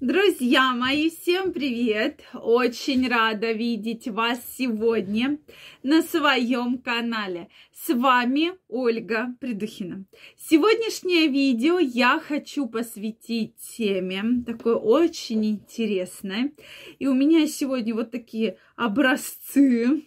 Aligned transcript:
Друзья 0.00 0.74
мои, 0.74 1.10
всем 1.10 1.52
привет! 1.52 2.20
Очень 2.32 3.08
рада 3.08 3.50
видеть 3.50 4.06
вас 4.06 4.38
сегодня 4.56 5.38
на 5.82 6.02
своем 6.02 6.78
канале. 6.78 7.48
С 7.72 7.92
вами 7.92 8.52
Ольга 8.68 9.34
Придухина. 9.40 10.04
Сегодняшнее 10.36 11.26
видео 11.26 11.80
я 11.80 12.20
хочу 12.20 12.68
посвятить 12.68 13.56
теме, 13.56 14.44
такой 14.46 14.74
очень 14.74 15.44
интересной. 15.44 16.54
И 17.00 17.08
у 17.08 17.14
меня 17.14 17.48
сегодня 17.48 17.92
вот 17.92 18.12
такие 18.12 18.56
образцы. 18.76 20.06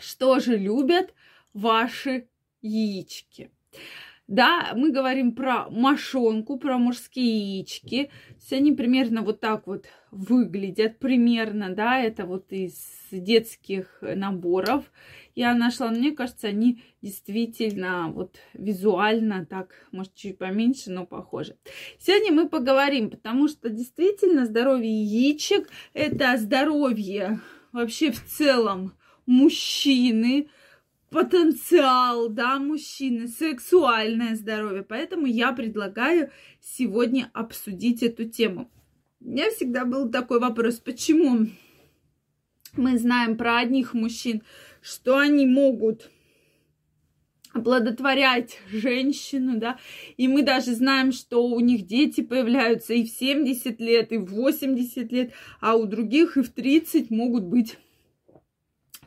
Что 0.00 0.38
же 0.38 0.56
любят 0.56 1.12
ваши 1.54 2.28
яички? 2.62 3.50
Да, 4.30 4.74
мы 4.76 4.92
говорим 4.92 5.32
про 5.32 5.68
мошонку, 5.70 6.56
про 6.56 6.78
мужские 6.78 7.56
яички. 7.56 8.12
Все 8.38 8.58
они 8.58 8.70
примерно 8.70 9.22
вот 9.22 9.40
так 9.40 9.66
вот 9.66 9.86
выглядят, 10.12 11.00
примерно, 11.00 11.74
да, 11.74 11.98
это 11.98 12.26
вот 12.26 12.52
из 12.52 12.76
детских 13.10 13.98
наборов 14.00 14.84
я 15.34 15.52
нашла. 15.52 15.90
Но 15.90 15.98
мне 15.98 16.12
кажется, 16.12 16.46
они 16.46 16.80
действительно 17.02 18.12
вот 18.12 18.36
визуально 18.52 19.46
так, 19.46 19.74
может, 19.90 20.14
чуть 20.14 20.38
поменьше, 20.38 20.92
но 20.92 21.06
похожи. 21.06 21.56
Сегодня 21.98 22.30
мы 22.30 22.48
поговорим, 22.48 23.10
потому 23.10 23.48
что 23.48 23.68
действительно 23.68 24.46
здоровье 24.46 25.02
яичек– 25.02 25.68
это 25.92 26.36
здоровье 26.36 27.40
вообще 27.72 28.12
в 28.12 28.24
целом 28.24 28.92
мужчины, 29.26 30.48
потенциал, 31.10 32.28
да, 32.28 32.58
мужчины, 32.58 33.28
сексуальное 33.28 34.36
здоровье. 34.36 34.82
Поэтому 34.82 35.26
я 35.26 35.52
предлагаю 35.52 36.30
сегодня 36.60 37.30
обсудить 37.34 38.02
эту 38.02 38.28
тему. 38.28 38.70
У 39.20 39.28
меня 39.28 39.50
всегда 39.50 39.84
был 39.84 40.10
такой 40.10 40.40
вопрос, 40.40 40.76
почему 40.76 41.48
мы 42.76 42.98
знаем 42.98 43.36
про 43.36 43.58
одних 43.58 43.92
мужчин, 43.92 44.42
что 44.80 45.18
они 45.18 45.44
могут 45.44 46.10
оплодотворять 47.52 48.60
женщину, 48.70 49.58
да, 49.58 49.78
и 50.16 50.28
мы 50.28 50.42
даже 50.42 50.74
знаем, 50.74 51.10
что 51.10 51.44
у 51.48 51.58
них 51.58 51.86
дети 51.86 52.20
появляются 52.20 52.94
и 52.94 53.04
в 53.04 53.08
70 53.08 53.80
лет, 53.80 54.12
и 54.12 54.18
в 54.18 54.26
80 54.26 55.10
лет, 55.10 55.32
а 55.60 55.74
у 55.74 55.86
других 55.86 56.36
и 56.36 56.42
в 56.42 56.50
30 56.50 57.10
могут 57.10 57.44
быть 57.44 57.76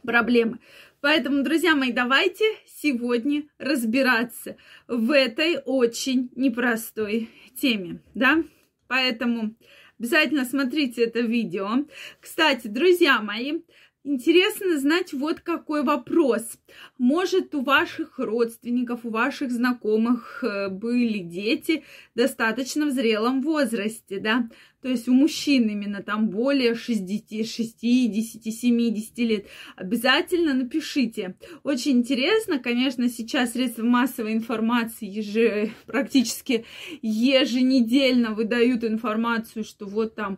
проблемы. 0.04 0.60
Поэтому, 1.04 1.44
друзья 1.44 1.76
мои, 1.76 1.92
давайте 1.92 2.46
сегодня 2.66 3.44
разбираться 3.58 4.56
в 4.88 5.12
этой 5.12 5.58
очень 5.66 6.32
непростой 6.34 7.30
теме, 7.62 8.02
да? 8.16 8.42
Поэтому 8.88 9.54
обязательно 10.00 10.46
смотрите 10.46 11.04
это 11.04 11.20
видео. 11.20 11.86
Кстати, 12.22 12.68
друзья 12.68 13.20
мои, 13.20 13.60
Интересно 14.06 14.78
знать 14.80 15.14
вот 15.14 15.40
какой 15.40 15.82
вопрос. 15.82 16.60
Может, 16.98 17.56
у 17.56 17.62
ваших 17.62 18.20
родственников, 18.20 19.06
у 19.06 19.10
ваших 19.10 19.50
знакомых 19.50 20.44
э, 20.44 20.68
были 20.68 21.20
дети 21.20 21.86
достаточно 22.14 22.88
в 22.88 22.92
зрелом 22.92 23.42
возрасте, 23.42 24.20
да? 24.20 24.50
То 24.84 24.90
есть 24.90 25.08
у 25.08 25.14
мужчин 25.14 25.70
именно 25.70 26.04
там 26.04 26.30
более 26.30 26.76
60, 26.76 27.48
60, 27.48 28.54
70 28.54 29.18
лет. 29.20 29.48
Обязательно 29.78 30.54
напишите. 30.54 31.36
Очень 31.64 32.00
интересно, 32.00 32.60
конечно, 32.60 33.08
сейчас 33.08 33.54
средства 33.54 33.84
массовой 33.84 34.34
информации 34.34 35.08
еже, 35.08 35.72
практически 35.86 36.66
еженедельно 37.02 38.34
выдают 38.34 38.84
информацию, 38.84 39.64
что 39.64 39.86
вот 39.86 40.16
там 40.16 40.38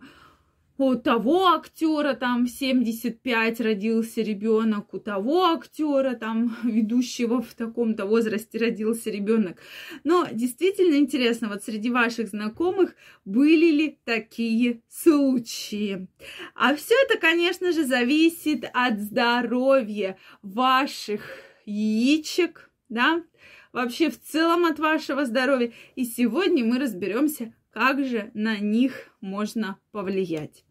у 0.78 0.95
того 0.95 1.54
актера 1.54 2.14
там 2.14 2.48
75 2.48 3.62
родился 3.62 4.22
ребенок, 4.22 4.94
у 4.94 5.00
того 5.00 5.45
актера 5.45 6.16
там 6.16 6.56
ведущего 6.64 7.41
в 7.41 7.53
таком-то 7.53 8.06
возрасте 8.06 8.58
родился 8.58 9.09
ребенок. 9.09 9.58
Но 10.03 10.28
действительно 10.31 10.96
интересно, 10.96 11.47
вот 11.47 11.63
среди 11.63 11.90
ваших 11.90 12.30
знакомых 12.30 12.96
были 13.24 13.72
ли 13.72 14.00
такие 14.03 14.81
случаи? 14.90 16.08
А 16.56 16.75
все 16.75 16.96
это, 17.06 17.19
конечно 17.19 17.72
же, 17.72 17.86
зависит 17.86 18.66
от 18.74 19.00
здоровья 19.00 20.18
ваших 20.42 21.22
яичек, 21.66 22.69
да, 22.90 23.24
вообще 23.72 24.09
в 24.09 24.22
целом 24.22 24.66
от 24.66 24.80
вашего 24.80 25.25
здоровья. 25.25 25.72
И 25.96 26.06
сегодня 26.06 26.63
мы 26.66 26.80
разберемся, 26.80 27.53
как 27.75 28.06
же 28.06 28.31
на 28.34 28.58
них 28.58 29.09
можно 29.19 29.78
повлиять. 29.91 30.63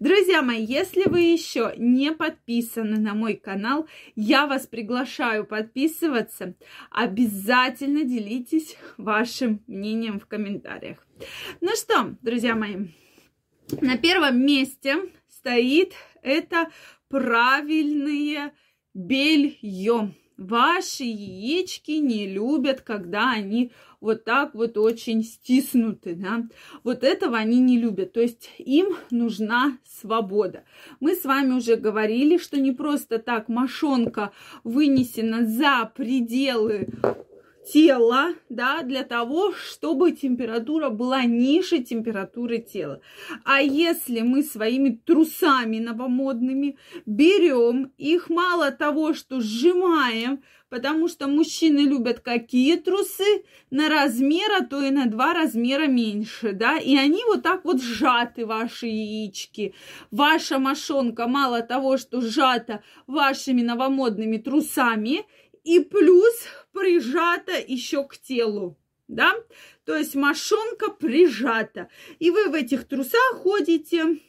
Друзья 0.00 0.40
мои, 0.40 0.64
если 0.64 1.06
вы 1.06 1.20
еще 1.20 1.74
не 1.76 2.12
подписаны 2.12 2.98
на 2.98 3.12
мой 3.12 3.34
канал, 3.34 3.86
я 4.14 4.46
вас 4.46 4.66
приглашаю 4.66 5.44
подписываться. 5.44 6.54
Обязательно 6.90 8.04
делитесь 8.04 8.78
вашим 8.96 9.62
мнением 9.66 10.18
в 10.18 10.24
комментариях. 10.24 11.06
Ну 11.60 11.76
что, 11.76 12.16
друзья 12.22 12.56
мои, 12.56 12.86
на 13.82 13.98
первом 13.98 14.40
месте 14.40 14.96
стоит 15.28 15.92
это 16.22 16.70
правильное 17.10 18.54
белье. 18.94 20.14
Ваши 20.36 21.04
яички 21.04 21.92
не 21.92 22.26
любят, 22.26 22.82
когда 22.82 23.32
они 23.32 23.72
вот 24.00 24.24
так 24.24 24.54
вот 24.54 24.76
очень 24.76 25.22
стиснуты, 25.22 26.14
да. 26.14 26.44
Вот 26.84 27.04
этого 27.04 27.38
они 27.38 27.58
не 27.58 27.78
любят. 27.78 28.12
То 28.12 28.20
есть 28.20 28.50
им 28.58 28.96
нужна 29.10 29.78
свобода. 29.84 30.64
Мы 31.00 31.14
с 31.14 31.24
вами 31.24 31.52
уже 31.52 31.76
говорили, 31.76 32.36
что 32.36 32.60
не 32.60 32.72
просто 32.72 33.18
так 33.18 33.48
мошонка 33.48 34.32
вынесена 34.62 35.46
за 35.46 35.90
пределы 35.96 36.88
тела, 37.72 38.34
да, 38.48 38.82
для 38.82 39.02
того, 39.02 39.52
чтобы 39.52 40.12
температура 40.12 40.90
была 40.90 41.24
ниже 41.24 41.80
температуры 41.80 42.58
тела. 42.58 43.00
А 43.44 43.60
если 43.60 44.20
мы 44.20 44.42
своими 44.42 45.00
трусами 45.04 45.78
новомодными 45.78 46.78
берем 47.06 47.92
их 47.98 48.28
мало 48.28 48.70
того, 48.70 49.14
что 49.14 49.40
сжимаем, 49.40 50.42
потому 50.68 51.08
что 51.08 51.28
мужчины 51.28 51.80
любят 51.80 52.20
какие 52.20 52.76
трусы 52.76 53.44
на 53.70 53.88
размер, 53.88 54.50
а 54.58 54.64
то 54.64 54.82
и 54.82 54.90
на 54.90 55.06
два 55.06 55.32
размера 55.32 55.86
меньше, 55.86 56.52
да, 56.52 56.78
и 56.78 56.96
они 56.96 57.22
вот 57.26 57.42
так 57.42 57.64
вот 57.64 57.80
сжаты, 57.80 58.46
ваши 58.46 58.86
яички. 58.86 59.74
Ваша 60.10 60.58
мошонка 60.58 61.28
мало 61.28 61.62
того, 61.62 61.98
что 61.98 62.20
сжата 62.20 62.82
вашими 63.06 63.62
новомодными 63.62 64.38
трусами, 64.38 65.24
и 65.66 65.80
плюс 65.80 66.34
прижата 66.72 67.58
еще 67.58 68.04
к 68.04 68.16
телу, 68.16 68.78
да, 69.08 69.34
то 69.84 69.96
есть 69.96 70.14
мошонка 70.14 70.90
прижата, 70.90 71.88
и 72.20 72.30
вы 72.30 72.48
в 72.48 72.54
этих 72.54 72.86
трусах 72.86 73.42
ходите 73.42 74.20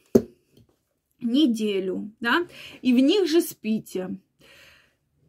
неделю, 1.22 2.12
да, 2.20 2.48
и 2.82 2.92
в 2.92 3.00
них 3.00 3.28
же 3.28 3.42
спите. 3.42 4.18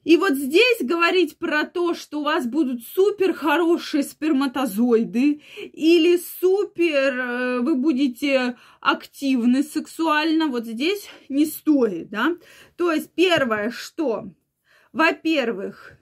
И 0.05 0.17
вот 0.17 0.37
здесь 0.37 0.79
говорить 0.81 1.37
про 1.37 1.65
то, 1.65 1.93
что 1.93 2.21
у 2.21 2.25
вас 2.25 2.47
будут 2.47 2.83
супер 2.83 3.35
хорошие 3.35 4.03
сперматозоиды 4.03 5.43
или 5.75 6.17
супер 6.17 7.19
э, 7.19 7.61
вы 7.61 7.75
будете 7.75 8.57
активны 8.81 9.63
сексуально, 9.63 10.47
вот 10.47 10.65
здесь 10.65 11.07
не 11.29 11.45
стоит, 11.45 12.09
да. 12.09 12.39
То 12.77 12.91
есть 12.91 13.11
первое, 13.15 13.71
что, 13.71 14.31
во-первых, 14.93 15.99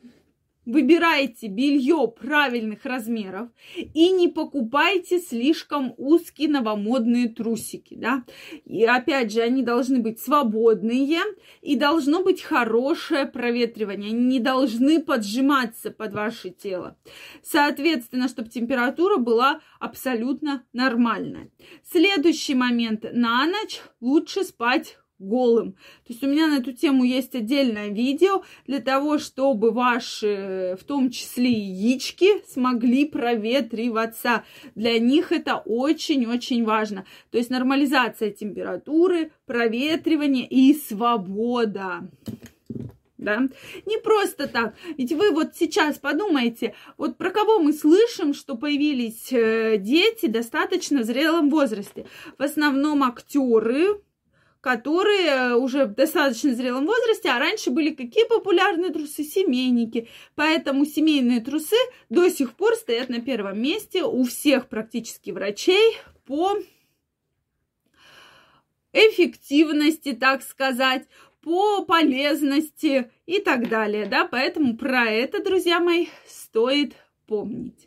Выбирайте 0.67 1.47
белье 1.47 2.09
правильных 2.09 2.85
размеров 2.85 3.51
и 3.77 4.11
не 4.11 4.27
покупайте 4.27 5.21
слишком 5.21 5.95
узкие 5.97 6.49
новомодные 6.49 7.29
трусики, 7.29 7.95
да. 7.95 8.25
И 8.65 8.85
опять 8.85 9.33
же, 9.33 9.43
они 9.43 9.63
должны 9.63 10.01
быть 10.01 10.19
свободные 10.19 11.21
и 11.63 11.77
должно 11.77 12.25
быть 12.25 12.43
хорошее 12.43 13.27
проветривание. 13.27 14.11
Они 14.11 14.25
не 14.25 14.41
должны 14.41 15.01
поджиматься 15.01 15.93
под 15.93 16.15
ваше 16.15 16.51
тело. 16.51 16.99
Соответственно, 17.45 18.27
чтобы 18.27 18.49
температура 18.49 19.19
была 19.19 19.61
абсолютно 19.79 20.65
нормальная. 20.73 21.49
Следующий 21.85 22.57
момент. 22.57 23.07
На 23.13 23.47
ночь 23.47 23.83
лучше 24.01 24.43
спать 24.43 24.99
голым. 25.19 25.73
То 26.07 26.13
есть 26.13 26.23
у 26.23 26.27
меня 26.27 26.47
на 26.47 26.59
эту 26.59 26.73
тему 26.73 27.05
есть 27.05 27.35
отдельное 27.35 27.89
видео 27.89 28.43
для 28.67 28.81
того, 28.81 29.19
чтобы 29.19 29.71
ваши, 29.71 30.77
в 30.81 30.85
том 30.85 31.11
числе 31.11 31.51
яички, 31.51 32.45
смогли 32.49 33.07
проветриваться. 33.07 34.45
Для 34.75 34.99
них 34.99 35.33
это 35.33 35.57
очень-очень 35.57 36.65
важно. 36.65 37.07
То 37.31 37.39
есть 37.39 37.51
нормализация 37.51 38.31
температуры, 38.31 39.33
проветривание 39.47 40.47
и 40.47 40.75
свобода. 40.75 42.09
да, 43.19 43.49
не 43.87 43.99
просто 43.99 44.47
так. 44.47 44.75
Ведь 44.97 45.13
вы 45.13 45.31
вот 45.33 45.57
сейчас 45.57 45.99
подумайте, 45.99 46.75
вот 46.97 47.17
про 47.17 47.31
кого 47.31 47.59
мы 47.59 47.73
слышим, 47.73 48.35
что 48.35 48.57
появились 48.57 49.33
э, 49.33 49.79
дети 49.79 50.27
достаточно 50.27 51.01
в 51.01 51.05
зрелом 51.05 51.51
возрасте. 51.51 52.07
В 52.39 52.43
основном 52.43 53.03
актеры, 53.03 54.01
которые 54.67 55.55
уже 55.55 55.85
в 55.85 55.95
достаточно 55.95 56.53
зрелом 56.53 56.87
возрасте, 56.87 57.29
а 57.29 57.39
раньше 57.39 57.71
были 57.71 57.95
какие 57.95 58.27
популярные 58.27 58.91
трусы? 58.91 59.23
Семейники. 59.23 60.09
Поэтому 60.35 60.85
семейные 60.85 61.41
трусы 61.41 61.77
до 62.09 62.29
сих 62.29 62.55
пор 62.55 62.75
стоят 62.75 63.09
на 63.09 63.21
первом 63.21 63.63
месте 63.63 64.03
у 64.03 64.25
всех 64.25 64.69
практически 64.69 65.31
врачей 65.31 65.97
по 66.25 66.57
эффективности, 68.93 70.15
так 70.15 70.43
сказать, 70.43 71.07
по 71.43 71.85
полезности 71.85 73.13
и 73.25 73.39
так 73.39 73.69
далее, 73.69 74.07
да, 74.07 74.25
поэтому 74.25 74.77
про 74.77 75.09
это, 75.09 75.45
друзья 75.45 75.79
мои, 75.79 76.09
стоит 76.27 76.97
помнить. 77.29 77.87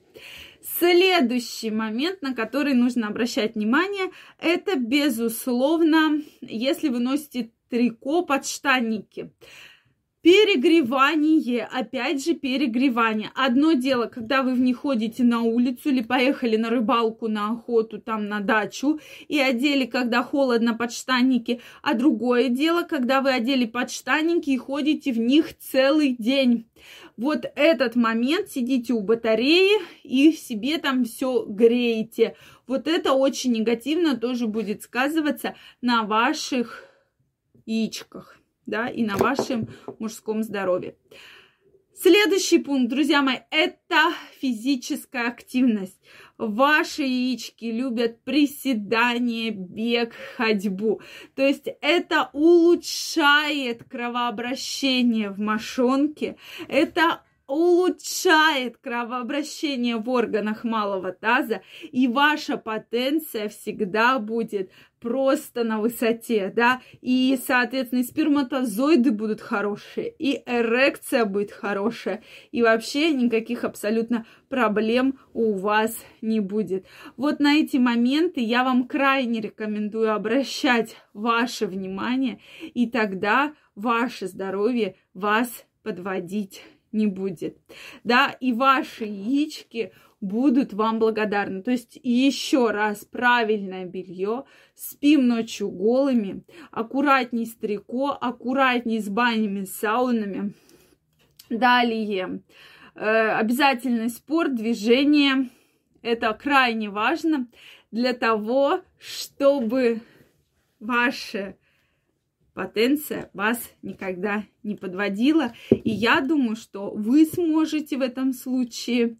Следующий 0.78 1.72
момент, 1.72 2.22
на 2.22 2.34
который 2.34 2.74
нужно 2.74 3.08
обращать 3.08 3.56
внимание, 3.56 4.12
это, 4.40 4.76
безусловно, 4.76 6.22
если 6.42 6.90
вы 6.90 7.00
носите 7.00 7.52
трико 7.70 8.24
под 8.24 8.46
штанники. 8.46 9.32
Перегревание, 10.22 11.64
опять 11.64 12.26
же 12.26 12.34
перегревание. 12.34 13.32
Одно 13.36 13.72
дело, 13.72 14.08
когда 14.08 14.44
вы 14.44 14.54
в 14.54 14.60
них 14.60 14.80
ходите 14.80 15.24
на 15.24 15.44
улицу 15.44 15.90
или 15.90 16.04
поехали 16.04 16.58
на 16.58 16.70
рыбалку, 16.70 17.30
на 17.30 17.52
охоту, 17.52 18.02
там 18.02 18.28
на 18.28 18.42
дачу 18.42 19.00
и 19.30 19.40
одели, 19.40 19.86
когда 19.86 20.22
холодно, 20.22 20.74
подштанники. 20.74 21.62
А 21.82 21.94
другое 21.94 22.50
дело, 22.50 22.84
когда 22.84 23.22
вы 23.22 23.32
одели 23.32 23.66
подштанники 23.66 24.50
и 24.50 24.58
ходите 24.58 25.14
в 25.14 25.20
них 25.20 25.58
целый 25.58 26.18
день. 26.20 26.68
Вот 27.16 27.46
этот 27.56 27.96
момент 27.96 28.50
сидите 28.50 28.92
у 28.92 29.00
батареи 29.00 29.80
и 30.04 30.34
себе 30.34 30.80
там 30.80 31.06
все 31.06 31.46
греете. 31.46 32.36
Вот 32.68 32.90
это 32.90 33.14
очень 33.14 33.54
негативно 33.54 34.18
тоже 34.18 34.48
будет 34.48 34.84
сказываться 34.84 35.56
на 35.82 36.04
ваших 36.04 36.84
яичках 37.66 38.36
да, 38.70 38.88
и 38.88 39.04
на 39.04 39.18
вашем 39.18 39.70
мужском 40.00 40.44
здоровье. 40.44 40.96
Следующий 42.02 42.60
пункт, 42.60 42.90
друзья 42.90 43.22
мои, 43.22 43.40
это 43.52 44.14
физическая 44.40 45.28
активность. 45.28 46.00
Ваши 46.38 47.04
яички 47.04 47.66
любят 47.66 48.24
приседание, 48.24 49.52
бег, 49.52 50.14
ходьбу. 50.38 51.02
То 51.36 51.46
есть 51.46 51.68
это 51.82 52.30
улучшает 52.32 53.84
кровообращение 53.84 55.30
в 55.30 55.40
мошонке, 55.40 56.38
это 56.70 57.22
улучшает 57.50 58.78
кровообращение 58.78 59.98
в 59.98 60.08
органах 60.08 60.64
малого 60.64 61.12
таза, 61.12 61.62
и 61.82 62.08
ваша 62.08 62.58
потенция 62.58 63.50
всегда 63.50 64.20
будет 64.20 64.70
просто 65.00 65.64
на 65.64 65.80
высоте, 65.80 66.54
да, 66.56 66.82
и, 67.02 67.40
соответственно, 67.44 68.02
и 68.02 68.04
сперматозоиды 68.04 69.12
будут 69.12 69.42
хорошие, 69.42 70.14
и 70.20 70.44
эрекция 70.46 71.26
будет 71.26 71.52
хорошая, 71.52 72.22
и 72.52 72.62
вообще 72.62 73.14
никаких 73.14 73.64
абсолютно 73.64 74.28
проблем 74.48 75.18
у 75.34 75.54
вас 75.54 75.98
не 76.22 76.42
будет. 76.42 76.86
Вот 77.18 77.40
на 77.40 77.56
эти 77.56 77.78
моменты 77.78 78.42
я 78.42 78.64
вам 78.64 78.88
крайне 78.88 79.42
рекомендую 79.42 80.14
обращать 80.14 80.98
ваше 81.14 81.66
внимание, 81.66 82.40
и 82.62 82.88
тогда 82.88 83.54
ваше 83.74 84.28
здоровье 84.28 84.96
вас 85.16 85.66
подводить 85.82 86.62
не 86.92 87.08
будет. 87.08 87.58
Да, 88.04 88.36
и 88.40 88.54
ваши 88.54 89.06
яички 89.06 89.92
будут 90.22 90.74
вам 90.74 91.00
благодарны. 91.00 91.62
То 91.62 91.72
есть 91.72 92.00
еще 92.02 92.72
раз 92.72 93.06
правильное 93.06 93.86
белье, 93.86 94.44
спим 94.76 95.28
ночью 95.28 95.70
голыми, 95.70 96.44
аккуратней 96.72 97.46
с 97.46 97.56
трико, 97.56 98.18
аккуратней 98.20 99.00
с 99.00 99.10
банями, 99.10 99.64
с 99.64 99.76
саунами. 99.76 100.54
Далее, 101.50 102.42
э, 102.96 103.30
обязательный 103.32 104.10
спорт, 104.10 104.56
движение. 104.56 105.50
Это 106.02 106.34
крайне 106.34 106.90
важно 106.90 107.48
для 107.92 108.14
того, 108.14 108.82
чтобы 108.98 110.02
ваше 110.80 111.58
потенция 112.60 113.30
вас 113.32 113.58
никогда 113.84 114.44
не 114.64 114.76
подводила. 114.76 115.54
И 115.72 115.92
я 115.92 116.20
думаю, 116.20 116.58
что 116.58 116.92
вы 116.92 117.26
сможете 117.26 117.96
в 117.96 118.02
этом 118.02 118.34
случае 118.34 119.16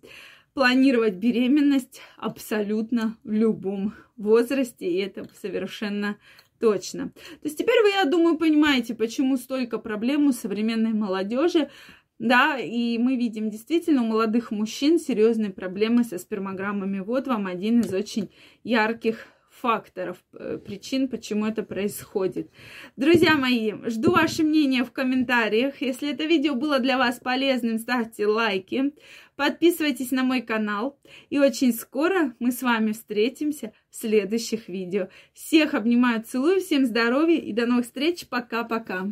планировать 0.54 1.14
беременность 1.14 2.02
абсолютно 2.18 3.16
в 3.24 3.32
любом 3.32 3.94
возрасте, 4.18 4.92
и 4.92 4.98
это 4.98 5.26
совершенно 5.42 6.18
точно. 6.60 7.12
То 7.12 7.46
есть 7.46 7.58
теперь 7.58 7.82
вы, 7.82 7.92
я 7.92 8.04
думаю, 8.04 8.38
понимаете, 8.38 8.94
почему 8.94 9.38
столько 9.38 9.78
проблем 9.78 10.28
у 10.28 10.34
современной 10.34 10.92
молодежи, 10.92 11.70
да, 12.18 12.58
и 12.60 12.98
мы 12.98 13.16
видим 13.16 13.50
действительно 13.50 14.04
у 14.04 14.08
молодых 14.08 14.52
мужчин 14.52 15.00
серьезные 15.00 15.52
проблемы 15.52 16.04
со 16.04 16.18
спермограммами. 16.18 17.00
Вот 17.00 17.28
вам 17.28 17.48
один 17.48 17.80
из 17.80 17.94
очень 17.94 18.32
ярких 18.66 19.28
факторов, 19.62 20.18
э, 20.34 20.58
причин, 20.58 21.08
почему 21.08 21.46
это 21.46 21.64
происходит. 21.64 22.50
Друзья 22.96 23.36
мои, 23.36 23.74
жду 23.86 24.12
ваше 24.12 24.44
мнение 24.44 24.84
в 24.84 24.92
комментариях. 24.92 25.82
Если 25.82 26.12
это 26.12 26.26
видео 26.26 26.56
было 26.56 26.80
для 26.80 26.98
вас 26.98 27.20
полезным, 27.20 27.78
ставьте 27.78 28.26
лайки, 28.26 28.94
подписывайтесь 29.36 30.12
на 30.12 30.24
мой 30.24 30.42
канал. 30.42 31.00
И 31.30 31.40
очень 31.40 31.74
скоро 31.74 32.34
мы 32.40 32.52
с 32.52 32.62
вами 32.62 32.92
встретимся 32.92 33.74
в 33.90 33.96
следующих 33.96 34.68
видео. 34.68 35.10
Всех 35.34 35.74
обнимаю, 35.74 36.24
целую, 36.24 36.62
всем 36.62 36.86
здоровья 36.86 37.40
и 37.40 37.54
до 37.54 37.66
новых 37.66 37.86
встреч. 37.86 38.28
Пока-пока. 38.28 39.08